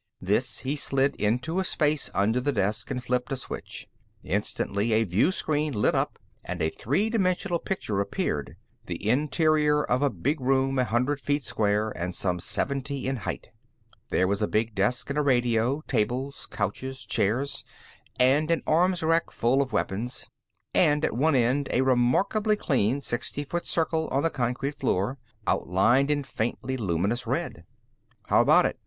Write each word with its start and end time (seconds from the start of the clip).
This 0.19 0.61
he 0.61 0.75
slid 0.75 1.13
into 1.17 1.59
a 1.59 1.63
space 1.63 2.09
under 2.15 2.41
the 2.41 2.51
desk 2.51 2.89
and 2.89 3.03
flipped 3.03 3.31
a 3.31 3.35
switch. 3.37 3.87
Instantly, 4.23 4.93
a 4.93 5.03
view 5.03 5.31
screen 5.31 5.73
lit 5.73 5.93
up 5.93 6.17
and 6.43 6.59
a 6.59 6.71
three 6.71 7.07
dimensional 7.11 7.59
picture 7.59 7.99
appeared 7.99 8.55
the 8.87 9.07
interior 9.07 9.83
of 9.83 10.01
a 10.01 10.09
big 10.09 10.41
room 10.41 10.79
a 10.79 10.85
hundred 10.85 11.19
feet 11.21 11.43
square 11.43 11.91
and 11.91 12.15
some 12.15 12.39
seventy 12.39 13.07
in 13.07 13.17
height. 13.17 13.49
There 14.09 14.27
was 14.27 14.41
a 14.41 14.47
big 14.47 14.73
desk 14.73 15.11
and 15.11 15.19
a 15.19 15.21
radio; 15.21 15.83
tables, 15.87 16.47
couches, 16.49 17.05
chairs 17.05 17.63
and 18.19 18.49
an 18.49 18.63
arms 18.65 19.03
rack 19.03 19.29
full 19.29 19.61
of 19.61 19.71
weapons, 19.71 20.27
and 20.73 21.05
at 21.05 21.15
one 21.15 21.35
end, 21.35 21.69
a 21.71 21.81
remarkably 21.81 22.55
clean 22.55 23.01
sixty 23.01 23.43
foot 23.43 23.67
circle 23.67 24.07
on 24.07 24.23
the 24.23 24.31
concrete 24.31 24.79
floor, 24.79 25.19
outlined 25.45 26.09
in 26.09 26.23
faintly 26.23 26.75
luminous 26.75 27.27
red. 27.27 27.65
"How 28.29 28.41
about 28.41 28.65
it?" 28.65 28.79